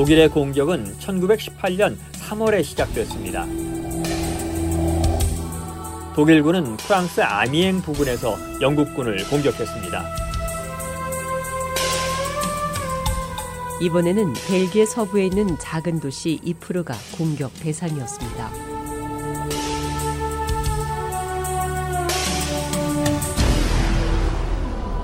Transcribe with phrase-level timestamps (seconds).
[0.00, 3.44] 독일의 공격은 1918년 3월에 시작됐습니다.
[6.16, 10.02] 독일군은 프랑스 아미엥 부근에서 영국군을 공격했습니다.
[13.82, 18.50] 이번에는 벨기에 서부에 있는 작은 도시 이프르가 공격 대상이었습니다.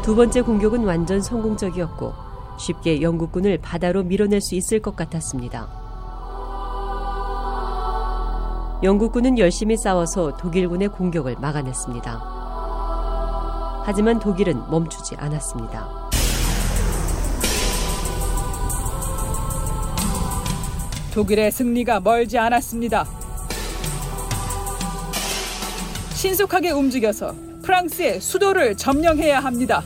[0.02, 5.68] 두 번째 공격은 완전 성공적이었고 쉽게 영국군을 바다로 밀어낼 수 있을 것 같았습니다.
[8.82, 12.36] 영국군은 열심히 싸워서 독일군의 공격을 막아냈습니다.
[13.84, 16.06] 하지만 독일은 멈추지 않았습니다.
[21.14, 23.06] 독일의 승리가 멀지 않았습니다.
[26.12, 29.82] 신속하게 움직여서 프랑스의 수도를 점령해야 합니다.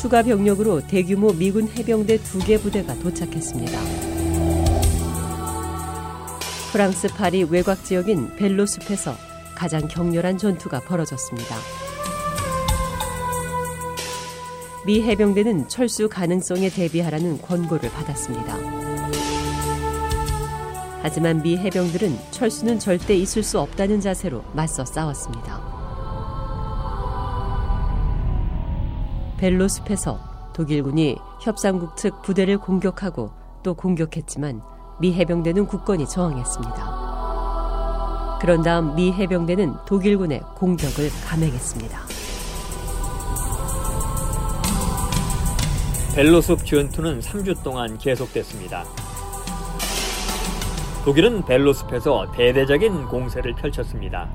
[0.00, 3.78] 추가 병력으로 대규모 미군 해병대 두 개 부대가 도착했습니다.
[6.70, 9.16] 프랑스 파리 외곽 지역인 벨로숲에서
[9.56, 11.56] 가장 격렬한 전투가 벌어졌습니다.
[14.86, 18.56] 미 해병대는 철수 가능성에 대비하라는 권고를 받았습니다.
[21.02, 25.77] 하지만 미 해병들은 철수는 절대 있을 수 없다는 자세로 맞서 싸웠습니다.
[29.38, 30.18] 벨로숲에서
[30.52, 33.30] 독일군이 협상국 측 부대를 공격하고
[33.62, 34.60] 또 공격했지만
[35.00, 37.08] 미 해병대는 굳건히 저항했습니다.
[38.40, 41.98] 그런 다음 미 해병대는 독일군의 공격을 감행했습니다.
[46.14, 48.84] 벨로숲 전투는 3주 동안 계속됐습니다.
[51.04, 54.28] 독일은 벨로숲에서 대대적인 공세를 펼쳤습니다.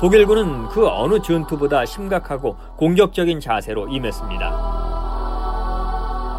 [0.00, 4.78] 독일군은 그 어느 전투보다 심각하고 공격적인 자세로 임했습니다.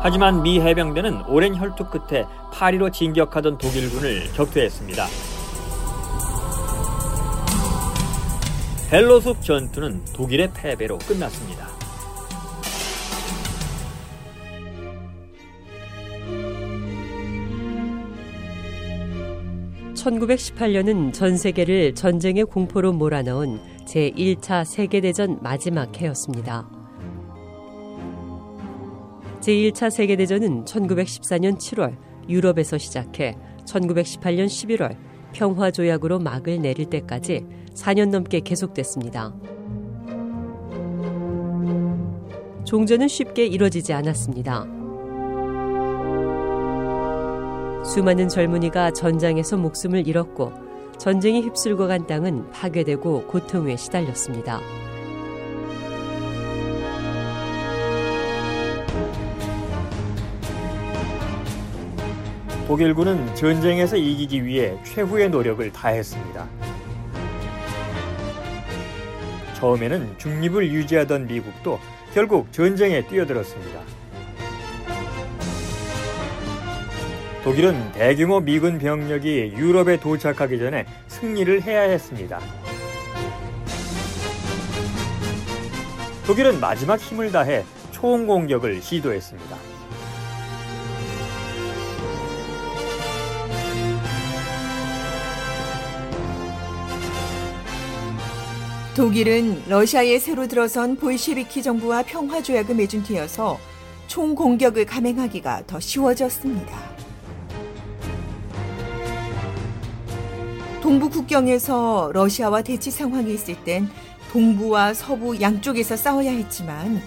[0.02, 5.06] 하지만 미 해병대는 오랜 혈투 끝에 파리로 진격하던 독일군을 격퇴했습니다.
[8.90, 11.71] 벨로숲 전투는 독일의 패배로 끝났습니다.
[20.02, 26.68] 1918년은 전 세계를 전쟁의 공포로 몰아넣은 제1차 세계대전 마지막 해였습니다.
[29.42, 31.98] 제1차 세계대전은 1914년 7월
[32.28, 34.98] 유럽에서 시작해 1918년 11월
[35.34, 37.46] 평화조약으로 막을 내릴 때까지
[37.76, 39.34] 4년 넘게 계속됐습니다.
[42.66, 44.81] 종전은 쉽게 이뤄지지 않았습니다.
[47.84, 50.54] 수많은 젊은이가 전장에서 목숨을 잃었고
[51.00, 54.62] 전쟁이 휩쓸고 간 땅은 파괴되고 고통에 시달렸습니다.
[62.68, 66.48] 독일군은 전쟁에서 이기기 위해 최후의 노력을 다했습니다.
[69.56, 71.80] 처음에는 중립을 유지하던 미국도
[72.14, 74.01] 결국 전쟁에 뛰어들었습니다.
[77.44, 82.40] 독일은 대규모 미군 병력이 유럽에 도착하기 전에 승리를 해야 했습니다.
[86.28, 89.58] 독일은 마지막 힘을 다해 총공격을 시도했습니다.
[98.96, 103.58] 독일은 러시아에 새로 들어선 볼셰비키 정부와 평화 조약을 맺은 뒤여서
[104.06, 106.91] 총 공격을 감행하기가 더 쉬워졌습니다.
[110.92, 113.90] 동부 국경에서 러시아와 대치 상황이 있을 땐
[114.30, 117.02] 동부와 서부 양쪽에서 싸워야 했지만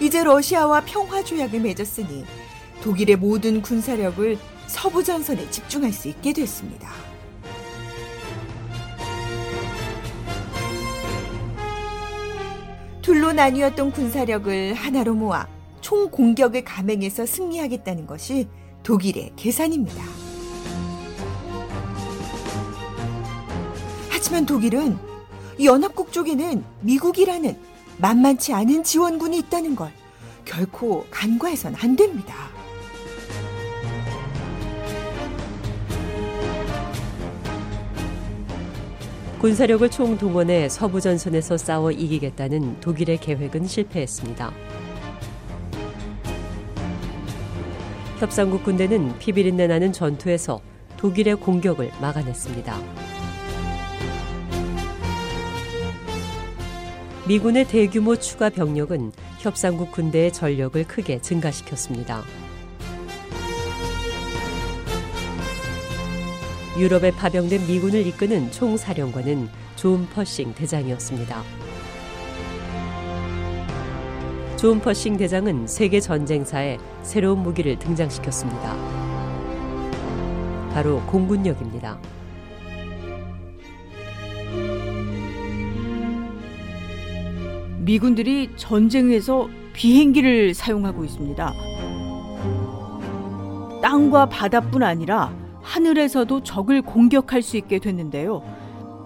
[0.00, 2.24] 이제 러시아와 평화 조약을 맺었으니
[2.82, 6.88] 독일의 모든 군사력을 서부 전선에 집중할 수 있게 됐습니다.
[13.02, 15.46] 둘로 나뉘었던 군사력을 하나로 모아
[15.82, 18.48] 총 공격을 감행해서 승리하겠다는 것이
[18.84, 20.27] 독일의 계산입니다.
[24.18, 24.98] 하지만 독일은
[25.58, 27.56] 이 연합국 쪽에는 미국이라는
[27.98, 29.92] 만만치 않은 지원군이 있다는 걸
[30.44, 32.34] 결코 간과해선 안 됩니다.
[39.38, 44.52] 군사력을 총동원해 서부 전선에서 싸워 이기겠다는 독일의 계획은 실패했습니다.
[48.18, 50.60] 협상국 군대는 피비린내 나는 전투에서
[50.96, 53.17] 독일의 공격을 막아냈습니다.
[57.28, 62.22] 미군의 대규모 추가 병력은 협상국 군대의 전력을 크게 증가시켰습니다.
[66.78, 71.42] 유럽에 파병된 미군을 이끄는 총사령관은 존 퍼싱 대장이었습니다.
[74.56, 78.74] 존 퍼싱 대장은 세계 전쟁사에 새로운 무기를 등장시켰습니다.
[80.72, 82.00] 바로 공군력입니다.
[87.88, 91.54] 미군들이 전쟁에서 비행기를 사용하고 있습니다.
[93.80, 95.32] 땅과 바다뿐 아니라
[95.62, 98.42] 하늘에서도 적을 공격할 수 있게 됐는데요.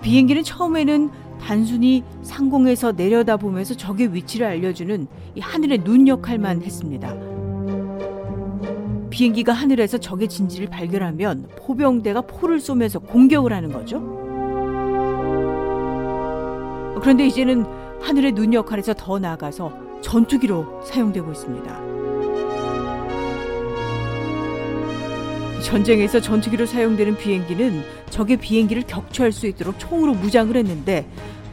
[0.03, 5.07] 비행기는 처음에는 단순히 상공에서 내려다보면서 적의 위치를 알려주는
[5.37, 7.15] 이 하늘의 눈 역할만 했습니다.
[9.11, 14.01] 비행기가 하늘에서 적의 진지를 발견하면 포병대가 포를 쏘면서 공격을 하는 거죠.
[17.01, 21.93] 그런데 이제는 하늘의 눈 역할에서 더 나아가서 전투기로 사용되고 있습니다.
[25.63, 31.09] 전쟁에서 전투기로 사용되는 비행기는 적의 비행기를 격추할 수 있도록 총으로 무장을 했는데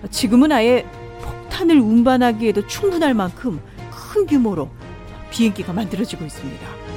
[0.09, 0.85] 지금은 아예
[1.21, 3.61] 폭탄을 운반하기에도 충분할 만큼
[3.91, 4.69] 큰 규모로
[5.29, 6.88] 비행기가 만들어지고 있습니다.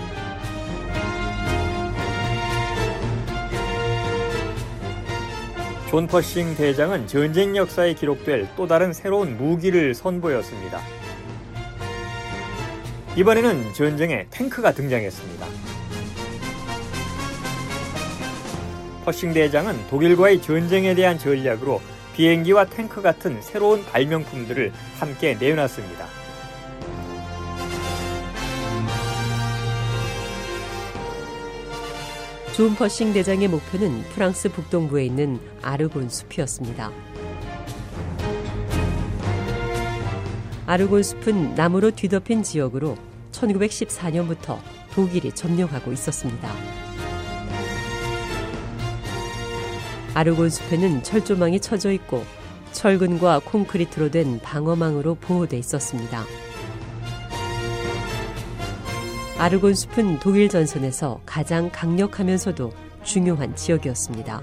[5.93, 10.81] 존 퍼싱 대장은 전쟁 역사에 기록될 또 다른 새로운 무기를 선보였습니다.
[13.15, 15.47] 이번에는 전쟁에 탱크가 등장했습니다.
[19.05, 21.83] 퍼싱 대장은 독일과의 전쟁에 대한 전략으로
[22.17, 26.22] 비행기와 탱크 같은 새로운 발명품들을 함께 내놨습니다.
[32.55, 36.93] 존 퍼싱 대장의 목표는 프랑스 북동부에 있는 아르곤 숲이었습니다.
[40.67, 42.99] 아르곤 숲은 나무로 뒤덮인 지역으로
[43.33, 44.59] 1914년부터
[44.93, 46.51] 독일이 점령하고 있었습니다.
[50.13, 52.23] 아르곤 숲에는 철조망이 쳐져 있고
[52.73, 56.27] 철근과 콘크리트로 된 방어망으로 보호돼 있었습니다.
[59.43, 62.73] 아르곤 숲은 독일 전선에서 가장 강력하면서도
[63.03, 64.41] 중요한 지역이었습니다.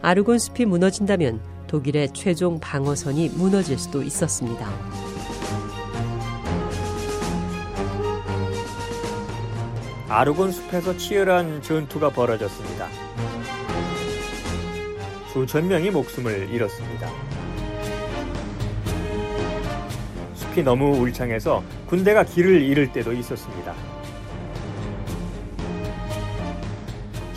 [0.00, 4.70] 아르곤 숲이 무너진다면 독일의 최종 방어선이 무너질 수도 있었습니다.
[10.08, 12.86] 아르곤 숲에서 치열한 전투가 벌어졌습니다.
[15.32, 17.10] 수천 명이 목숨을 잃었습니다.
[20.36, 23.95] 숲이 너무 울창해서 군대가 길을 잃을 때도 있었습니다.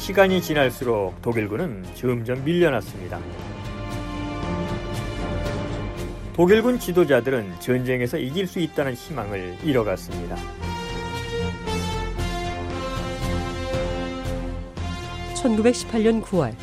[0.10, 3.20] 시간이 지날수록 독일군은 점점 밀려났습니다.
[6.34, 10.36] 독일군 지도자들은 전쟁에서 이길 수 있다는 희망을 잃어갔습니다.
[15.36, 16.56] 1918년 9월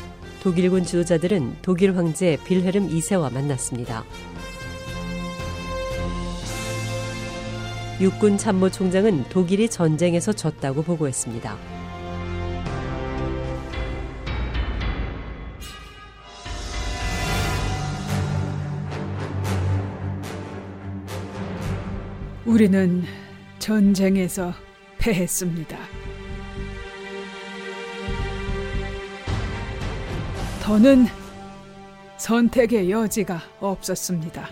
[0.43, 4.03] 독일군 지도자들은 독일 황제 빌헤름 2세와 만났습니다.
[8.01, 11.76] 육군 참모총장은 독일이 전쟁에서 졌다고 보고했습니다.
[22.47, 23.03] 우리는
[23.59, 24.53] 전쟁에서
[24.99, 25.77] 패했습니다.
[30.63, 31.07] 더는
[32.17, 34.47] 선택의 여지가 없었습니다.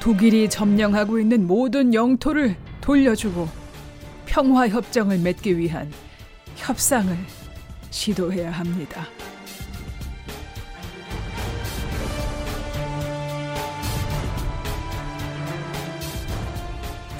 [0.00, 3.46] 독일이 점령하고 있는 모든 영토를 돌려주고
[4.24, 5.92] 평화 협정을 맺기 위한
[6.56, 7.14] 협상을
[7.90, 9.06] 시도해야 합니다.